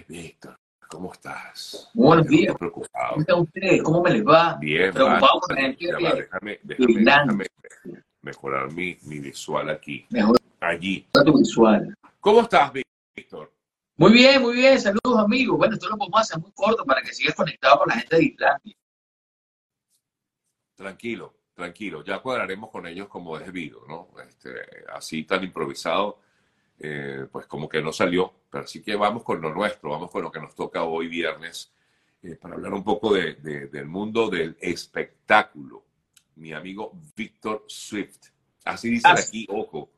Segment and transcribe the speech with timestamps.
[0.00, 0.56] Ay, Víctor,
[0.88, 1.90] ¿cómo estás?
[1.92, 2.56] Buenos días.
[2.56, 3.10] preocupado.
[3.10, 3.82] ¿Cómo están ustedes?
[3.82, 4.56] ¿Cómo me les va?
[4.58, 7.46] Bien, Preocupado por va, déjame, déjame, déjame
[8.22, 10.06] mejorar mi, mi visual aquí.
[10.08, 11.06] Mejor Allí.
[11.12, 11.94] tu visual.
[12.18, 12.72] ¿Cómo estás,
[13.14, 13.52] Víctor?
[13.96, 14.80] Muy bien, muy bien.
[14.80, 15.58] Saludos, amigos.
[15.58, 18.24] Bueno, esto lo podemos hacer muy corto para que sigas conectado con la gente de
[18.24, 18.76] Islandia.
[20.76, 22.02] Tranquilo, tranquilo.
[22.04, 24.08] Ya cuadraremos con ellos como es debido, ¿no?
[24.26, 24.50] Este,
[24.94, 26.20] así tan improvisado,
[26.80, 28.32] eh, pues como que no salió.
[28.50, 31.72] Pero así que vamos con lo nuestro, vamos con lo que nos toca hoy viernes,
[32.22, 35.84] eh, para hablar un poco de- de- del mundo del espectáculo.
[36.36, 38.28] Mi amigo Víctor Swift.
[38.64, 39.90] Así dicen aquí, ojo,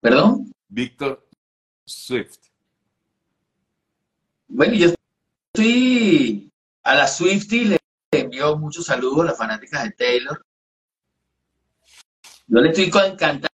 [0.00, 0.52] ¿Perdón?
[0.68, 1.26] Víctor
[1.84, 2.38] Swift.
[4.48, 4.92] Bueno, yo
[5.52, 6.52] estoy
[6.84, 7.78] a la Swifty, le
[8.12, 10.44] envío muchos saludos a las fanáticas de Taylor.
[12.46, 13.16] Yo le estoy con-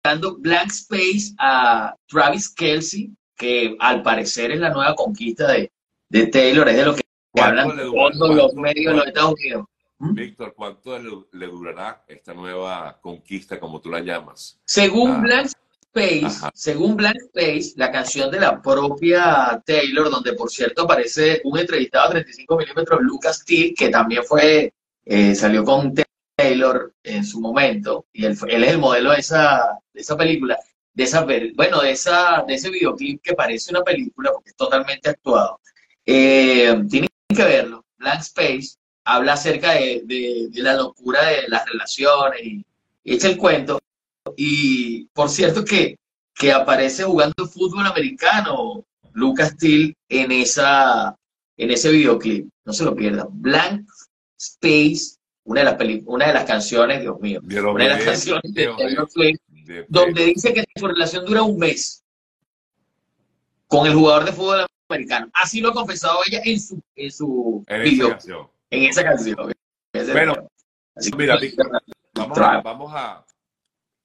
[0.07, 5.71] cantando Blank Space a Travis Kelsey, que al parecer es la nueva conquista de,
[6.09, 7.03] de Taylor, es de lo que
[7.33, 7.77] ¿Cuánto hablan
[8.19, 9.67] todos los medios de los Estados Unidos.
[9.99, 10.15] ¿Mm?
[10.15, 14.59] Víctor, ¿cuánto le, le durará esta nueva conquista, como tú la llamas?
[14.65, 15.19] Según Ah.
[15.21, 15.47] Blank
[15.95, 16.51] Space, Ajá.
[16.55, 22.07] según Blank Space, la canción de la propia Taylor, donde por cierto aparece un entrevistado
[22.07, 24.73] a 35 milímetros, Lucas Till, que también fue,
[25.05, 25.93] eh, salió con
[26.37, 30.59] Taylor en su momento, y él, él es el modelo de esa, de esa película,
[30.93, 35.11] de esa, bueno, de esa, de ese videoclip que parece una película, porque es totalmente
[35.11, 35.61] actuado.
[36.05, 37.85] Eh, tienen que verlo.
[37.99, 42.65] Blank Space habla acerca de, de- de la locura de las relaciones y,
[43.05, 43.79] y echa el cuento.
[44.37, 45.97] Y por cierto que,
[46.35, 51.17] que aparece jugando fútbol americano Lucas Till en, esa,
[51.57, 52.49] en ese videoclip.
[52.65, 53.29] No se lo pierdan.
[53.31, 53.89] Blank
[54.39, 55.16] Space,
[55.47, 58.51] una de las, peli- una de las canciones, Dios mío, una de las canciones de
[58.63, 62.05] videos de- Taylor Swift, de- donde dice que su relación dura un mes
[63.67, 65.29] con el jugador de fútbol americano.
[65.35, 68.51] Así lo ha confesado ella en su, en su en esa video, canción.
[68.71, 69.53] en esa canción.
[70.13, 70.49] Bueno,
[70.95, 71.71] así que- mira, Víctor,
[72.15, 73.25] Vamos a, vamos a.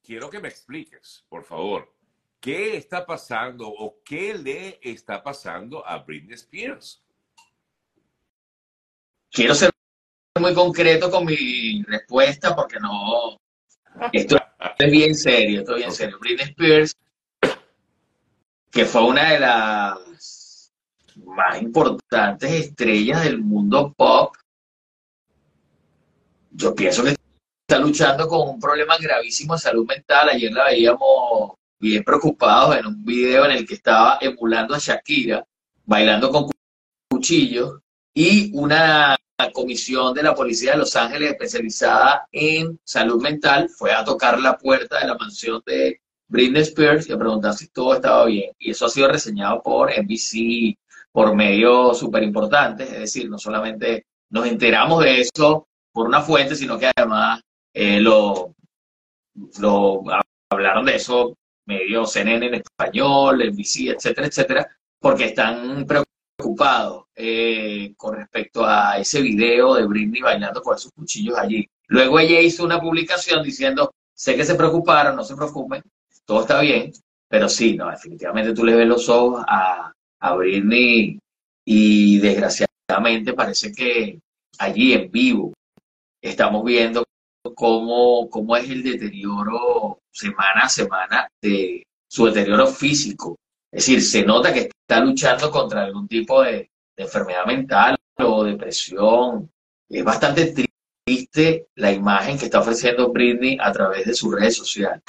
[0.04, 1.94] Quiero que me expliques, por favor,
[2.40, 7.02] qué está pasando o qué le está pasando a Britney Spears.
[9.32, 9.72] quiero ser
[10.40, 13.38] muy concreto con mi respuesta porque no.
[14.14, 14.38] Esto
[14.78, 16.18] es bien serio, esto es bien serio.
[16.20, 16.96] Britney Spears,
[18.72, 20.72] que fue una de las
[21.26, 24.36] más importantes estrellas del mundo pop,
[26.52, 27.16] yo pienso que
[27.68, 30.30] está luchando con un problema gravísimo de salud mental.
[30.30, 35.46] Ayer la veíamos bien preocupados en un video en el que estaba emulando a Shakira,
[35.86, 36.50] bailando con
[37.10, 37.80] cuchillos,
[38.14, 39.18] y una
[39.50, 44.58] comisión de la policía de Los Ángeles especializada en salud mental fue a tocar la
[44.58, 48.52] puerta de la mansión de Britney Spears y a preguntar si todo estaba bien.
[48.60, 50.78] Y eso ha sido reseñado por NBC,
[51.12, 56.56] por medios súper importantes, es decir, no solamente nos enteramos de eso por una fuente,
[56.56, 57.42] sino que además
[57.74, 58.54] eh, lo,
[60.50, 61.36] hablaron de eso
[61.66, 66.11] medios CNN en español, NBC, etcétera, etcétera, porque están preocupados
[67.16, 71.68] eh, con respecto a ese video de Britney bailando con esos cuchillos allí.
[71.88, 75.84] Luego ella hizo una publicación diciendo, sé que se preocuparon, no se preocupen,
[76.26, 76.92] todo está bien,
[77.28, 81.20] pero sí, no, definitivamente tú le ves los ojos a, a Britney
[81.66, 84.20] y desgraciadamente parece que
[84.58, 85.54] allí en vivo
[86.22, 87.04] estamos viendo
[87.56, 93.38] cómo, cómo es el deterioro semana a semana de su deterioro físico.
[93.72, 98.44] Es decir, se nota que está luchando contra algún tipo de, de enfermedad mental o
[98.44, 99.50] depresión.
[99.90, 100.54] Es bastante
[101.06, 105.02] triste la imagen que está ofreciendo Britney a través de sus redes sociales.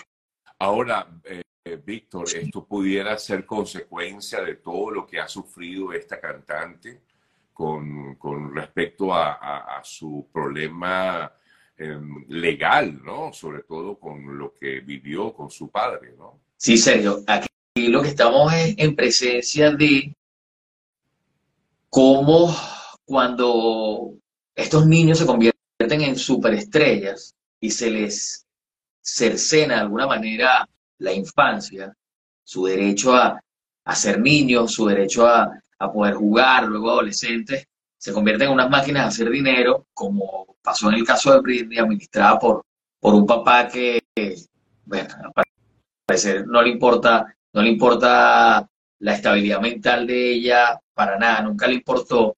[0.58, 6.20] Ahora, eh, eh, Víctor, esto pudiera ser consecuencia de todo lo que ha sufrido esta
[6.20, 7.02] cantante
[7.52, 11.32] con, con respecto a, a- a su problema
[11.76, 13.32] eh, legal, ¿no?
[13.32, 16.40] Sobre todo con lo que vivió con su padre, ¿no?
[16.56, 20.14] Sí, Sergio, aquí lo que estamos es en presencia de
[21.88, 22.54] cómo
[23.04, 24.14] cuando
[24.54, 28.46] estos niños se convierten en superestrellas y se les
[29.00, 31.94] cercena de alguna manera la infancia,
[32.44, 33.40] su derecho a,
[33.84, 37.66] a ser niños, su derecho a, a poder jugar, luego adolescentes,
[37.98, 41.78] se convierten en unas máquinas de hacer dinero, como pasó en el caso de Britney,
[41.78, 42.64] administrada por,
[43.00, 44.02] por un papá que,
[44.84, 45.32] bueno, al
[46.06, 48.68] parecer no le importa, no le importa
[49.00, 52.36] la estabilidad mental de ella para nada, nunca le importó.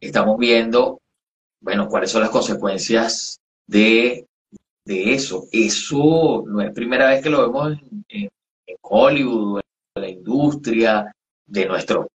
[0.00, 1.00] Estamos viendo,
[1.60, 4.26] bueno, cuáles son las consecuencias de,
[4.84, 5.46] de eso.
[5.52, 8.28] Eso no es primera vez que lo vemos en, en-
[8.66, 9.60] en Hollywood,
[9.96, 11.12] en la industria,
[11.46, 12.06] de nuestros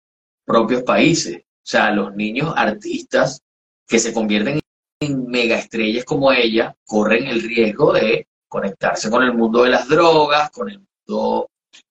[0.46, 1.38] propios países.
[1.38, 3.42] O sea, los niños artistas
[3.88, 4.60] que se convierten
[5.02, 10.50] en megaestrellas como ella corren el riesgo de conectarse con el mundo de las drogas,
[10.52, 10.80] con el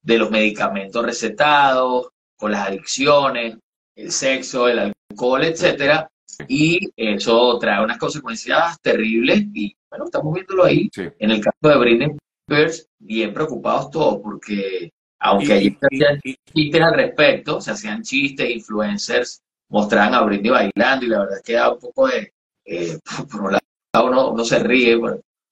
[0.02, 3.56] de los medicamentos recetados, con las adicciones,
[3.94, 6.08] el sexo, el alcohol, etcétera,
[6.48, 10.90] y eso trae unas consecuencias terribles y bueno, estamos viéndolo ahí.
[11.18, 12.16] En el caso de Britney
[12.46, 16.20] Spears, bien preocupados todos porque aunque allí se hacían
[16.52, 21.42] chistes al respecto, se hacían chistes, influencers mostraban a Britney bailando y la verdad es
[21.42, 22.32] que da un poco de,
[22.64, 22.98] eh,
[23.30, 24.98] por un lado uno, se ríe,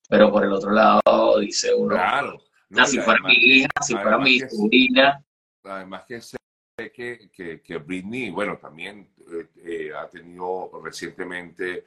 [0.08, 2.38] pero, por el otro lado dice uno, claro.
[2.76, 5.24] Así fuera mi hija, si fuera mi sobrina.
[5.64, 6.36] Además que sé
[6.76, 11.84] que, que, que Britney, bueno, también eh, eh, ha tenido recientemente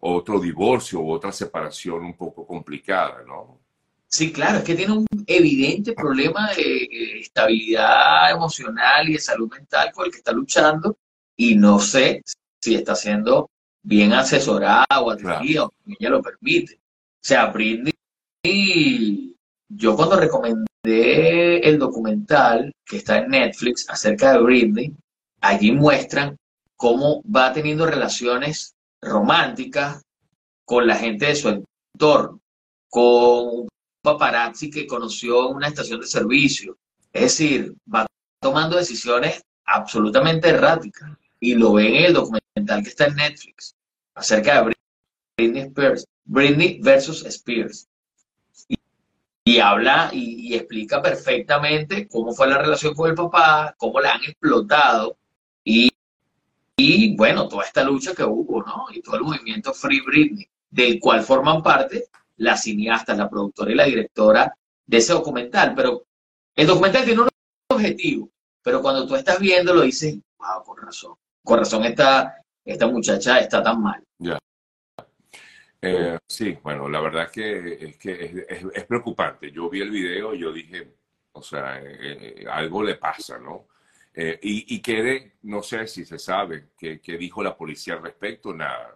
[0.00, 3.60] otro divorcio u otra separación un poco complicada, ¿no?
[4.08, 9.92] Sí, claro, es que tiene un evidente problema de estabilidad emocional y de salud mental
[9.92, 10.96] con el que está luchando
[11.36, 12.22] y no sé
[12.60, 13.50] si está siendo
[13.82, 16.74] bien asesorada o atendida o ella lo permite.
[16.76, 17.92] O sea, Britney,
[19.68, 24.94] yo cuando recomendé el documental que está en Netflix acerca de Britney,
[25.40, 26.36] allí muestran
[26.76, 30.02] cómo va teniendo relaciones románticas
[30.64, 31.64] con la gente de su
[31.94, 32.40] entorno,
[32.88, 33.68] con
[34.02, 36.76] paparazzi que conoció en una estación de servicio.
[37.12, 38.06] Es decir, va
[38.40, 41.10] tomando decisiones absolutamente erráticas.
[41.38, 43.74] Y lo ven en el documental que está en Netflix
[44.14, 44.74] acerca de
[45.36, 47.86] Britney Spears, Britney versus Spears.
[49.48, 54.24] Y, habla y, explica perfectamente cómo fue la relación con el papá, cómo la han
[54.24, 55.16] explotado
[55.62, 55.88] y,
[56.76, 58.86] y bueno, toda esta lucha que hubo, ¿no?
[58.92, 62.08] Y todo el movimiento Free Britney, del cual forman parte
[62.38, 64.52] la cineasta, la productora y la directora
[64.84, 65.74] de ese documental.
[65.76, 66.06] Pero
[66.56, 67.28] el documental tiene un
[67.68, 68.28] objetivo,
[68.62, 71.14] pero cuando tú estás viendo lo dices, wow, con razón,
[71.44, 72.34] con razón esta,
[72.64, 74.05] esta muchacha está tan mal.
[75.82, 79.50] Eh, sí, bueno, la verdad que es que es, preocupante.
[79.52, 80.94] Yo vi el video y yo dije,
[81.32, 83.68] o sea, eh, eh, algo le pasa, ¿no?
[84.18, 88.94] y, y quede, no sé si se sabe qué dijo la policía al respecto, nada.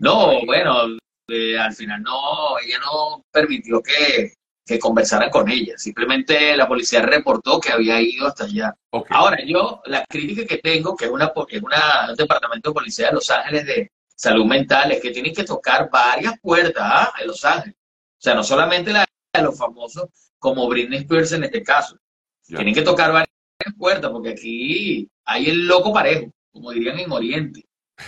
[0.00, 4.32] No, bueno, al final no, ella no permitió que,
[4.66, 5.78] que, conversaran con ella.
[5.78, 8.74] Simplemente la policía reportó que había ido hasta allá.
[9.10, 13.06] Ahora, yo, la crítica que tengo, que es una, es una, un departamento de policía
[13.10, 17.12] de Los Ángeles de salud mental, es que tienen que tocar varias puertas ¿ah?
[17.20, 17.76] en Los Ángeles.
[17.76, 21.96] O sea, no solamente la de los famosos, como Britney Spears en este caso.
[22.44, 23.28] Tienen que tocar varias
[23.76, 27.64] puertas, porque aquí hay el loco parejo, como dirían en Oriente.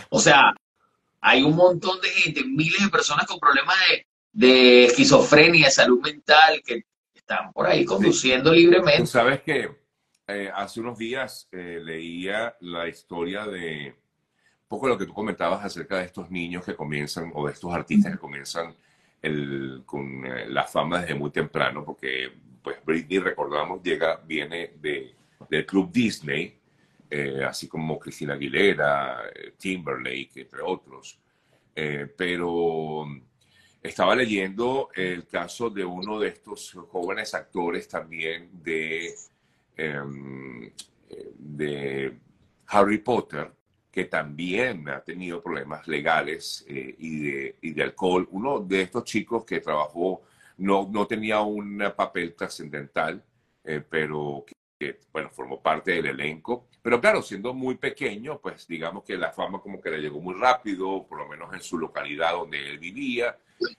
[0.08, 0.52] O sea,
[1.20, 3.76] hay un montón de gente, miles de personas con problemas
[4.32, 9.06] de, esquizofrenia, de salud mental, que están por ahí conduciendo libremente.
[9.06, 9.70] Sabes que
[10.26, 13.99] eh, hace unos días eh, leía la historia de
[14.70, 18.12] poco lo que tú comentabas acerca de estos niños que comienzan, o de estos artistas
[18.12, 18.72] que comienzan
[19.20, 22.30] el, con eh, la fama desde muy temprano, porque
[22.62, 25.12] pues Britney, recordamos, llega, viene de,
[25.48, 26.56] del club Disney,
[27.10, 31.18] eh, así como Cristina Aguilera, eh, Timberlake, entre otros.
[31.74, 33.06] Eh, pero
[33.82, 39.12] estaba leyendo el caso de uno de estos jóvenes actores también de,
[39.76, 40.70] em,
[41.36, 42.16] de
[42.68, 43.50] Harry Potter,
[43.90, 48.28] que también ha tenido problemas legales y, de, y, de, alcohol.
[48.30, 50.22] Uno de estos chicos que trabajó
[50.58, 53.22] no, no tenía un papel trascendental,
[53.88, 56.68] pero que bueno, formó parte del elenco.
[56.82, 60.34] Pero claro, siendo muy pequeño, pues digamos que la fama como que le llegó muy
[60.34, 63.36] rápido, por lo menos en su localidad donde él vivía,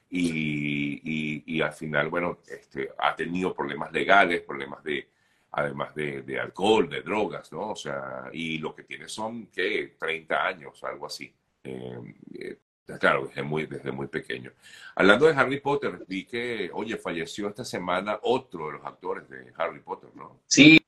[0.10, 5.08] y, y, al final, bueno, este, ha tenido problemas legales, problemas de,
[5.51, 7.72] además de, de, alcohol, de drogas, ¿no?
[7.72, 9.96] O sea, y lo que tiene son, ¿qué?
[10.00, 11.34] 30 años, algo así.
[11.63, 12.58] Eh, eh,
[13.00, 14.51] claro, desde muy, desde muy pequeño.
[14.96, 19.51] Hablando de Harry Potter, vi que, oye, falleció esta semana otro de los actores de
[19.58, 20.41] Harry Potter, ¿no?
[20.48, 20.79] Sí,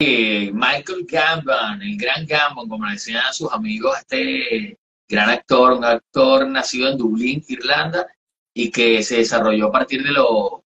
[0.00, 6.46] Michael Gambon, el gran Gambon, como le decían sus amigos, este gran actor, un actor
[6.46, 8.06] nacido en Dublín, Irlanda,
[8.54, 10.62] y que se desarrolló a partir de los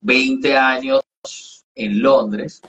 [0.00, 1.00] 20 años
[1.74, 2.62] en Londres,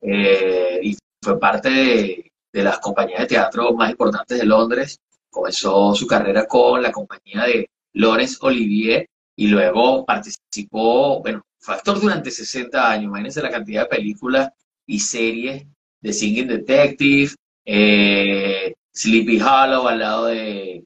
[0.00, 4.98] eh, y fue parte de, de, las compañías de teatro más importantes de Londres.
[5.30, 12.00] Comenzó su carrera con la compañía de Laurence Olivier y luego participó, bueno, fue actor
[12.00, 14.50] durante 60 años, imagínense la cantidad de películas
[14.86, 15.66] y series
[16.00, 17.32] de Singing Detective,
[17.64, 20.84] eh, Sleepy Hollow al lado de,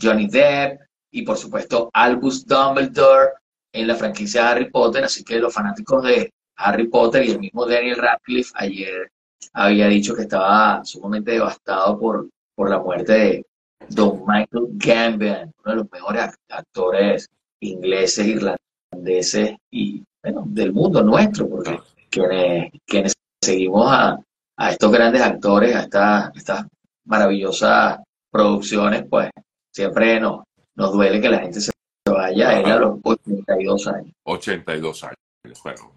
[0.00, 0.80] Johnny Depp
[1.10, 3.32] y por supuesto Albus Dumbledore
[3.72, 7.38] en la franquicia de Harry Potter, así que los fanáticos de Harry Potter y el
[7.38, 9.10] mismo Daniel Radcliffe ayer
[9.52, 13.46] había dicho que estaba sumamente devastado por, por la muerte de
[13.88, 21.48] Don Michael Gambon, uno de los mejores actores ingleses, irlandeses y bueno, del mundo nuestro,
[21.48, 21.78] porque
[22.10, 24.18] quienes, quienes seguimos a,
[24.56, 26.66] a estos grandes actores, a estas,
[27.04, 28.00] maravillosas
[28.30, 29.30] producciones, pues
[29.72, 30.42] siempre nos,
[30.74, 31.72] nos duele que la gente se
[32.04, 32.58] vaya.
[32.58, 34.12] A los 82 años.
[34.24, 35.27] 82 años.
[35.62, 35.92] Bueno,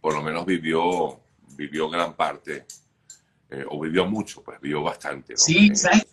[0.00, 1.20] por lo menos vivió,
[1.56, 2.66] vivió gran parte,
[3.50, 5.36] eh, o vivió mucho, pues vivió bastante.
[5.36, 6.06] Sí, eh, ¿sabes?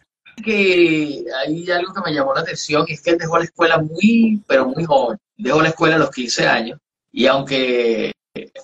[0.44, 4.41] que hay algo que me llamó la atención, es que él dejó la escuela muy,
[4.48, 5.17] pero muy joven.
[5.38, 6.79] Dejó la escuela a los 15 años
[7.12, 8.12] y aunque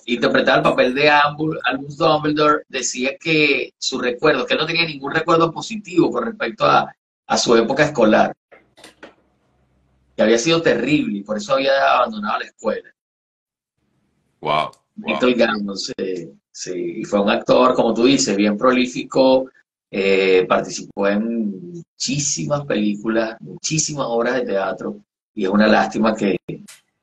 [0.06, 5.12] interpretaba el papel de Albus Dumbledore, decía que su recuerdo, que él no tenía ningún
[5.12, 6.94] recuerdo positivo con respecto a,
[7.26, 8.34] a su época escolar,
[10.14, 12.90] que había sido terrible y por eso había abandonado la escuela.
[14.42, 14.72] Wow.
[14.96, 15.76] wow.
[16.50, 19.50] sí, fue un actor, como tú dices, bien prolífico,
[19.90, 25.00] eh, participó en muchísimas películas, muchísimas obras de teatro
[25.34, 26.36] y es una lástima que,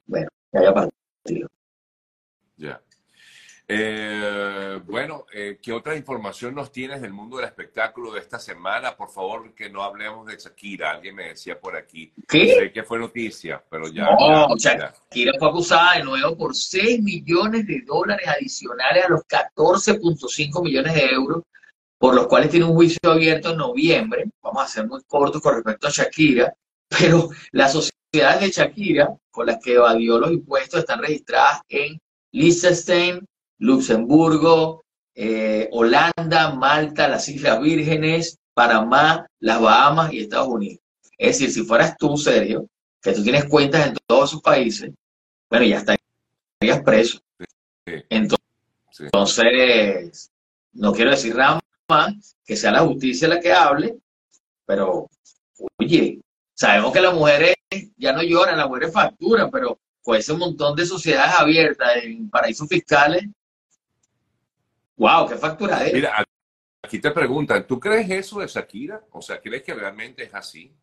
[0.05, 1.47] bueno, que haya partido.
[2.57, 2.81] Ya.
[3.71, 8.97] Eh, bueno, eh, ¿qué otra información nos tienes del mundo del espectáculo de esta semana?
[8.97, 10.89] Por favor, que no hablemos de Shakira.
[10.89, 12.11] Alguien me decía por aquí.
[12.27, 12.55] ¿Qué?
[12.55, 14.05] Sé que fue noticia, pero ya.
[14.05, 20.63] No, Shakira fue acusada de nuevo por 6 millones de dólares adicionales a los 14.5
[20.63, 21.43] millones de euros,
[21.99, 24.25] por los cuales tiene un juicio abierto en noviembre.
[24.41, 26.51] Vamos a ser muy cortos con respecto a Shakira,
[26.89, 31.99] pero las sociedades de Shakira, con las que evadió los impuestos, están registradas en
[32.31, 33.23] Liechtenstein,
[33.59, 40.79] Luxemburgo, eh, Holanda, Malta, las Islas Vírgenes, Panamá, las Bahamas y Estados Unidos.
[41.17, 42.67] Es decir, si fueras tú, Sergio,
[43.01, 44.91] que tú tienes cuentas en todos esos países,
[45.49, 47.19] bueno, ya estarías preso.
[48.09, 48.39] Entonces,
[50.73, 53.97] no quiero decir nada más, que sea la justicia la que hable,
[54.65, 55.09] pero,
[55.77, 56.21] oye,
[56.53, 57.55] sabemos que las mujeres
[57.97, 62.67] ya no lloran, las mujeres facturan, pero con ese montón de sociedades abiertas en paraísos
[62.67, 63.23] fiscales,
[64.99, 65.93] Wow, qué factura es.
[65.93, 66.25] Mira,
[66.83, 69.01] aquí te preguntan, ¿tú crees eso de Shakira?
[69.11, 70.73] O sea, ¿crees que realmente es así?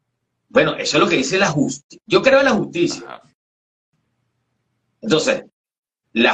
[0.48, 2.00] Bueno, eso es lo que dice la justicia.
[2.06, 3.20] Yo creo en la justicia.
[5.02, 5.44] Entonces,
[6.14, 6.32] la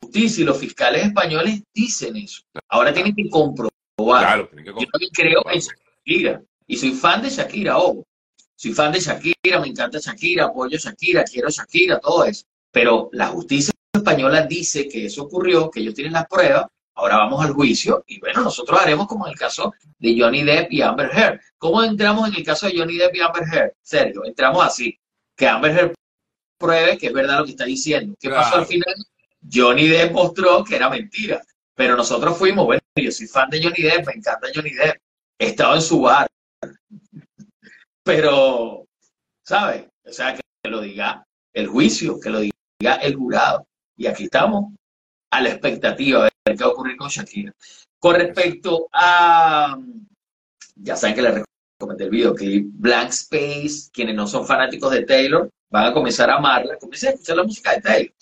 [0.00, 2.42] justicia y los fiscales españoles dicen eso.
[2.68, 3.72] Ahora tienen que comprobar.
[3.98, 4.86] Claro, tienen que comprobar.
[4.86, 6.42] Yo también creo en Shakira.
[6.68, 8.06] Y soy fan de Shakira, ojo.
[8.54, 12.44] Soy fan de Shakira, me encanta Shakira, apoyo Shakira, quiero Shakira, todo eso.
[12.70, 17.44] Pero la justicia española dice que eso ocurrió, que ellos tienen las pruebas Ahora vamos
[17.44, 21.10] al juicio y bueno, nosotros haremos como en el caso de Johnny Depp y Amber
[21.12, 21.40] Heard.
[21.58, 23.72] ¿Cómo entramos en el caso de Johnny Depp y Amber Heard?
[23.80, 24.98] Sergio, entramos así,
[25.36, 25.94] que Amber Heard
[26.58, 28.14] pruebe que es verdad lo que está diciendo.
[28.20, 28.94] ¿Qué pasó al final?
[29.50, 31.42] Johnny Depp mostró que era mentira,
[31.74, 34.98] pero nosotros fuimos, bueno, yo soy fan de Johnny Depp, me encanta Johnny Depp,
[35.38, 36.28] he estado en su bar,
[38.04, 38.86] pero,
[39.42, 39.86] ¿sabes?
[40.04, 43.66] O sea, que lo diga el juicio, que lo diga el jurado.
[43.96, 44.72] Y aquí estamos
[45.30, 47.52] a la expectativa qué va a ocurrir con Shakira.
[47.98, 49.78] Con respecto a,
[50.76, 51.44] ya saben que les
[51.78, 56.36] recomendé el videoclip Blank Space, quienes no son fanáticos de Taylor, van a comenzar a
[56.36, 58.14] amarla, comiencen a escuchar la música de Taylor.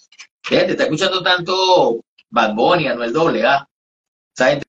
[0.43, 3.69] Fíjate, está escuchando tanto Bad Bunny, Anuel AA,
[4.35, 4.67] esa gente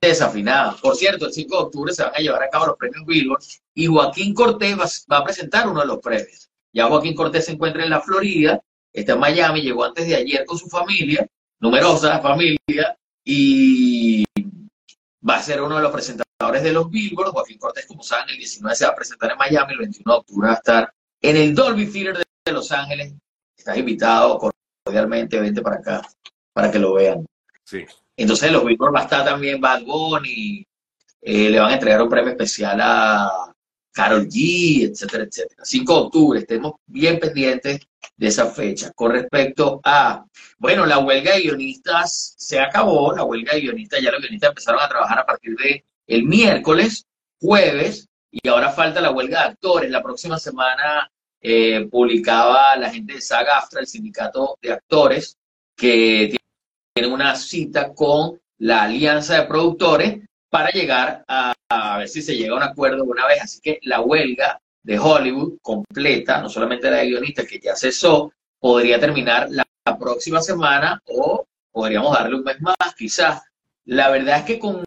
[0.00, 0.76] desafinada.
[0.80, 3.42] Por cierto, el 5 de octubre se van a llevar a cabo los premios Billboard
[3.74, 6.50] y Joaquín Cortés va, va a presentar uno de los premios.
[6.72, 8.60] Ya Joaquín Cortés se encuentra en la Florida,
[8.92, 11.26] está en Miami, llegó antes de ayer con su familia
[11.64, 12.94] numerosa familia
[13.24, 14.22] y
[15.26, 17.30] va a ser uno de los presentadores de los Billboard.
[17.30, 20.18] Joaquín Cortés, como saben, el 19 se va a presentar en Miami, el 21 de
[20.18, 23.14] octubre va a estar en el Dolby Theater de Los Ángeles.
[23.56, 24.38] Estás invitado
[24.84, 26.02] cordialmente, vente para acá
[26.52, 27.24] para que lo vean.
[27.64, 27.86] Sí.
[28.14, 30.66] Entonces, los Billboard va a estar también Bad Bunny,
[31.22, 33.54] eh, le van a entregar un premio especial a
[33.90, 35.64] Carol G, etcétera, etcétera.
[35.64, 37.80] 5 de octubre, estemos bien pendientes
[38.16, 38.92] de esa fecha.
[38.94, 40.24] Con respecto a,
[40.58, 44.80] bueno, la huelga de guionistas se acabó, la huelga de guionistas, ya los guionistas empezaron
[44.82, 47.06] a trabajar a partir de el miércoles,
[47.40, 49.90] jueves, y ahora falta la huelga de actores.
[49.90, 55.36] La próxima semana eh, publicaba la gente de Saga Aftra, el sindicato de actores,
[55.76, 56.36] que
[56.94, 62.36] tiene una cita con la alianza de productores para llegar a, a ver si se
[62.36, 63.42] llega a un acuerdo una vez.
[63.42, 68.32] Así que la huelga de Hollywood completa, no solamente la de guionistas que ya cesó,
[68.60, 69.64] podría terminar la,
[69.98, 73.42] próxima semana o podríamos darle un mes más, quizás.
[73.84, 74.82] La verdad es que con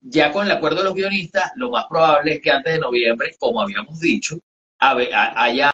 [0.00, 3.36] ya con el acuerdo de los guionistas, lo más probable es que antes de noviembre,
[3.38, 4.38] como habíamos dicho,
[4.78, 5.72] haya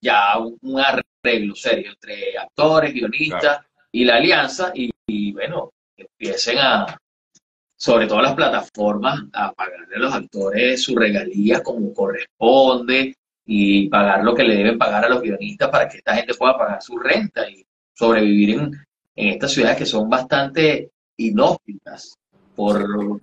[0.00, 4.72] ya un arreglo serio entre actores, guionistas y la alianza.
[4.74, 6.98] Y, bueno, empiecen a,
[7.76, 13.14] sobre todo las plataformas, a pagarle a los actores su regalía como corresponde
[13.44, 16.58] y pagar lo que le deben pagar a los guionistas para que esta gente pueda
[16.58, 17.64] pagar su renta y
[17.94, 22.18] sobrevivir en, en estas ciudades que son bastante inhóspitas
[22.54, 23.20] por,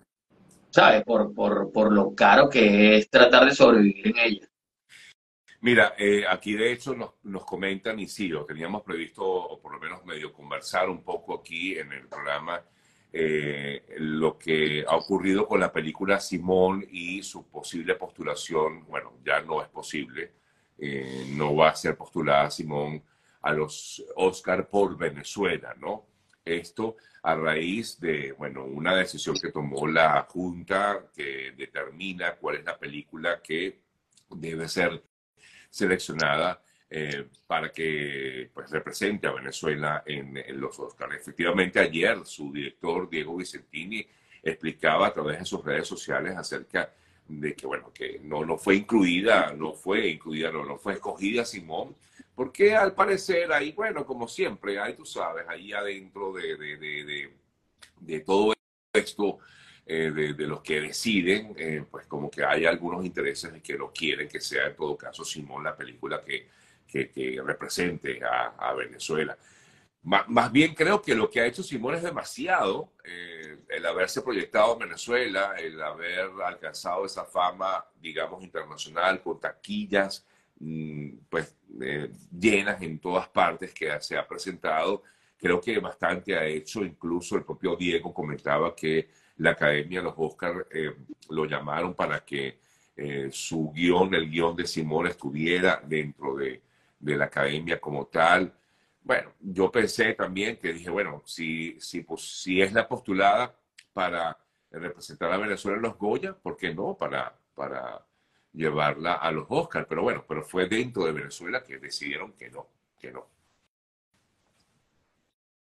[0.70, 1.04] ¿sabes?
[1.04, 4.50] Por, por, por lo caro que es tratar de sobrevivir en ellas.
[5.62, 9.72] Mira, eh, aquí de hecho nos, nos, comentan, y sí, lo teníamos previsto, o por
[9.72, 12.62] lo menos medio conversar un poco aquí en el programa,
[13.16, 19.40] eh, lo que ha ocurrido con la película Simón y su posible postulación, bueno, ya
[19.42, 20.32] no es posible,
[20.80, 23.04] eh, no va a ser postulada Simón
[23.44, 26.08] a los Oscar por Venezuela, ¿no?
[26.44, 32.66] Esto a raíz de, bueno, una decisión que tomó la Junta que determina cuál es
[32.66, 33.80] la película que
[34.30, 35.04] debe ser
[35.70, 36.64] seleccionada
[36.96, 41.16] eh, para que pues, represente a Venezuela en, los Oscars.
[41.16, 44.06] Efectivamente, ayer su director, Diego Vicentini,
[44.44, 46.94] explicaba a través de sus redes sociales acerca
[47.28, 51.44] de que, bueno, que no, no fue incluida, no fue incluida, no, no fue escogida
[51.46, 51.96] Simón,
[52.36, 57.34] porque al parecer ahí, bueno, como siempre, ahí tú sabes, ahí adentro de, de, de,
[58.02, 58.54] de todo
[58.94, 59.40] esto,
[59.88, 64.30] eh, de, los que deciden, eh, pues como que hay algunos intereses que lo quieren
[64.30, 66.48] que sea en todo caso Simón la película que,
[66.94, 69.38] que, represente a, Venezuela.
[70.04, 74.74] más bien creo que lo que ha hecho Simón es demasiado, eh, el haberse proyectado
[74.74, 80.26] en Venezuela, el haber alcanzado esa fama, digamos, internacional, con taquillas,
[80.60, 81.56] mm, pues
[82.32, 85.04] llenas en todas partes que se ha presentado.
[85.38, 90.68] Creo que bastante ha hecho, incluso el propio Diego comentaba que la Academia, los Oscar,
[90.72, 90.96] eh,
[91.30, 92.60] lo llamaron para que
[92.96, 96.62] eh, su guion, el guion de Simón, estuviera dentro de,
[97.04, 98.54] la Academia como tal.
[99.02, 103.56] Bueno, yo pensé también que dije, bueno, si, si, pues, si es la postulada
[103.92, 104.38] para
[104.72, 106.96] representar a Venezuela en los Goya, ¿por qué no?
[106.96, 108.06] Para, para
[108.54, 109.86] llevarla a los Oscars.
[109.88, 112.68] Pero bueno, pero fue dentro de Venezuela que decidieron que no,
[113.00, 113.28] que no.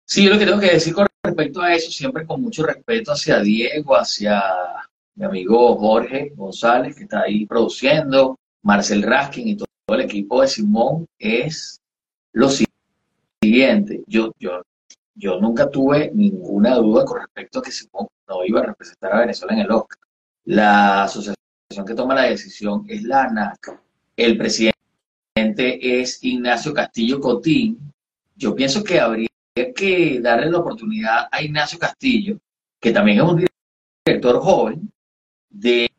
[0.04, 3.40] Sí, lo que tengo que decir con respecto a eso, siempre con mucho respeto hacia
[3.40, 4.42] Diego, hacia
[5.14, 10.48] mi amigo Jorge González, que está ahí produciendo, Marcel Raskin y todo, el equipo de
[10.48, 11.80] Simón, es
[12.32, 14.02] lo siguiente.
[14.06, 14.62] Yo, yo,
[15.14, 19.20] yo nunca tuve ninguna duda con respecto a que Simón no iba a representar a
[19.20, 19.98] Venezuela en el Oscar.
[20.44, 21.36] La asociación
[21.86, 23.80] que toma la decisión es la ANAC.
[24.16, 24.74] El presidente
[26.00, 27.92] es Ignacio Castillo Cotín.
[28.36, 29.28] Yo pienso que habría
[29.74, 32.38] que darle la oportunidad a Ignacio Castillo,
[32.80, 33.46] que también es un
[34.06, 34.90] director joven,
[35.48, 35.90] de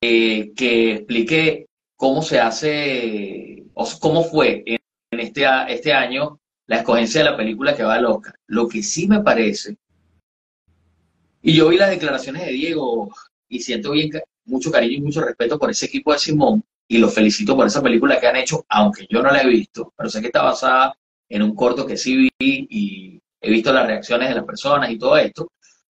[0.00, 1.66] que explique
[2.00, 7.76] cómo se hace, o cómo fue en, este, este año la escogencia de la película
[7.76, 8.34] que va al Oscar.
[8.46, 9.76] Lo que sí me parece,
[11.42, 13.14] y yo vi las declaraciones de Diego
[13.50, 14.10] y siento bien
[14.46, 17.82] mucho cariño y mucho respeto por ese equipo de Simón y los felicito por esa
[17.82, 20.96] película que han hecho, aunque yo no la he visto, pero sé que está basada
[21.28, 22.30] en un corto que sí vi
[22.70, 25.52] y he visto las reacciones de las personas y todo esto.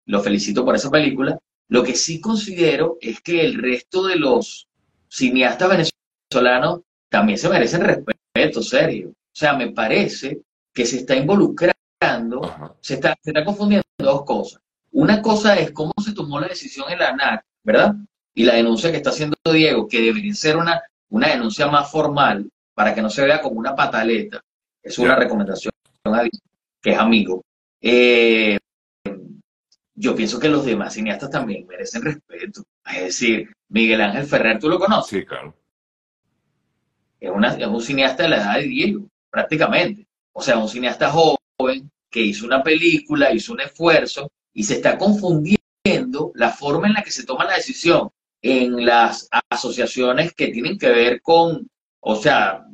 [0.08, 1.38] Lo felicito por esa película.
[1.68, 4.68] Lo que sí considero es que el resto de los
[5.12, 5.92] cineastas
[6.32, 9.10] venezolanos también se merecen respeto, serio.
[9.10, 10.42] O sea, me parece
[10.74, 14.62] que se está involucrando, se está, se está confundiendo dos cosas.
[14.92, 17.96] Una cosa es cómo se tomó la decisión en la ANAC, ¿verdad?
[18.34, 22.50] Y la denuncia que está haciendo Diego, que debería ser una, una denuncia más formal
[22.74, 24.42] para que no se vea como una pataleta
[24.82, 25.72] es una recomendación
[26.82, 27.44] que es amigo.
[27.80, 28.58] Eh,
[29.94, 32.64] yo pienso que los demás cineastas también merecen respeto.
[32.86, 35.22] Es decir, Miguel Ángel Ferrer, ¿tú lo conoces?
[35.22, 35.56] Sí, claro.
[37.20, 40.06] Es, un cineasta de la edad de Diego, prácticamente.
[40.34, 44.98] O sea, un cineasta joven que hizo una película, hizo un esfuerzo y se está
[44.98, 48.10] confundiendo la forma en la que se toma la decisión
[48.42, 51.70] en las asociaciones que tienen que ver con,
[52.02, 52.66] o sea,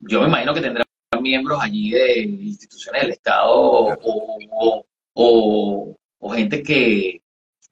[0.00, 0.84] yo me imagino que tendrá
[1.20, 7.22] miembros allí de instituciones del Estado o, o, gente que,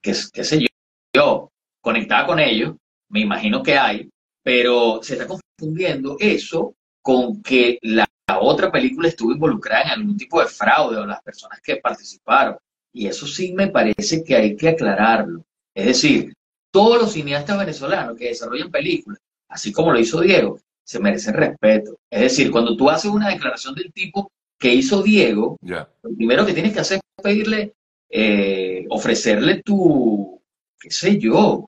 [0.01, 0.67] que, qué sé
[1.15, 1.48] yo,
[1.89, 2.77] conectada con ellos,
[3.09, 4.11] me imagino que hay,
[4.43, 8.07] pero se está confundiendo eso con que la,
[8.41, 12.59] otra película estuvo involucrada en algún tipo de fraude o las personas que participaron.
[12.93, 15.43] Y eso sí me parece que hay que aclararlo.
[15.75, 16.35] Es decir,
[16.71, 21.97] todos los cineastas venezolanos que desarrollan películas, así como lo hizo Diego, se merecen respeto.
[22.11, 26.53] Es decir, cuando tú haces una declaración del tipo que hizo Diego, lo primero que
[26.53, 27.73] tienes que hacer es pedirle,
[28.11, 30.39] eh, ofrecerle tu,
[30.79, 31.68] qué sé yo,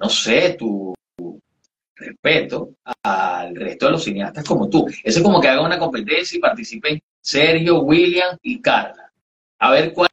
[0.00, 0.94] no sé, tu
[1.94, 4.86] respeto al resto de los cineastas como tú.
[5.04, 9.12] Eso es como que haga una competencia y participen Sergio, William y Carla.
[9.58, 10.08] A ver cuál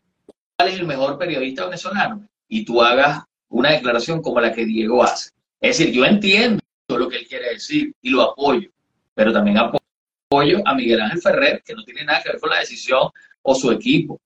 [0.66, 5.30] es el mejor periodista venezolano y tú hagas una declaración como la que Diego hace.
[5.62, 8.70] Es decir, yo entiendo lo que él quiere decir y lo apoyo,
[9.14, 12.60] pero también apoyo a Miguel Ángel Ferrer, que no tiene nada que ver con la
[12.60, 13.10] decisión
[13.42, 14.20] o su equipo.